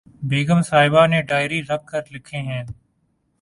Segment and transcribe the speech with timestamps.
[0.23, 2.63] بیگم صاحبہ نے ڈائری رکھ کر لکھے ہیں